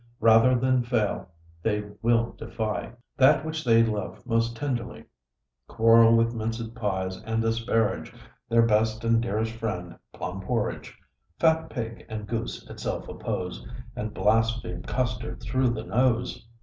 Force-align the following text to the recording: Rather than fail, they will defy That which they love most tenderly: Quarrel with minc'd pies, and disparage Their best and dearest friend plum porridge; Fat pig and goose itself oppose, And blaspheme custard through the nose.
Rather 0.19 0.55
than 0.55 0.81
fail, 0.81 1.29
they 1.61 1.83
will 2.01 2.31
defy 2.31 2.91
That 3.17 3.45
which 3.45 3.63
they 3.63 3.83
love 3.83 4.25
most 4.25 4.55
tenderly: 4.55 5.03
Quarrel 5.67 6.15
with 6.17 6.33
minc'd 6.33 6.73
pies, 6.73 7.21
and 7.21 7.39
disparage 7.39 8.11
Their 8.49 8.63
best 8.65 9.03
and 9.03 9.21
dearest 9.21 9.53
friend 9.53 9.99
plum 10.11 10.41
porridge; 10.41 10.97
Fat 11.37 11.69
pig 11.69 12.03
and 12.09 12.25
goose 12.25 12.67
itself 12.67 13.07
oppose, 13.09 13.63
And 13.95 14.11
blaspheme 14.11 14.81
custard 14.81 15.39
through 15.39 15.69
the 15.69 15.83
nose. 15.83 16.47